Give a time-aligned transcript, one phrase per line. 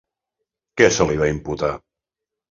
[0.81, 1.69] Què se li va imputar?